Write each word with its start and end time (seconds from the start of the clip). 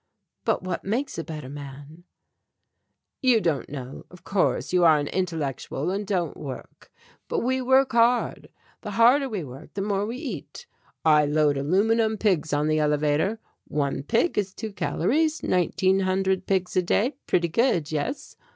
"But 0.45 0.63
what 0.63 0.83
makes 0.83 1.19
a 1.19 1.23
better 1.23 1.47
man?" 1.47 2.05
"You 3.21 3.39
don't 3.39 3.69
know; 3.69 4.07
of 4.09 4.23
course, 4.23 4.73
you 4.73 4.83
are 4.83 4.97
an 4.97 5.05
intellectual 5.05 5.91
and 5.91 6.07
don't 6.07 6.35
work. 6.35 6.91
But 7.27 7.41
we 7.41 7.61
work 7.61 7.91
hard. 7.91 8.49
The 8.81 8.89
harder 8.97 9.29
we 9.29 9.43
work 9.43 9.75
the 9.75 9.83
more 9.83 10.07
we 10.07 10.17
eat. 10.17 10.65
I 11.05 11.27
load 11.27 11.55
aluminum 11.55 12.17
pigs 12.17 12.51
on 12.51 12.67
the 12.67 12.79
elevator. 12.79 13.37
One 13.67 14.01
pig 14.01 14.39
is 14.39 14.55
two 14.55 14.73
calories, 14.73 15.43
nineteen 15.43 15.99
hundred 15.99 16.47
pigs 16.47 16.75
a 16.75 16.81
day, 16.81 17.13
pretty 17.27 17.49
good, 17.49 17.91
yes? 17.91 18.35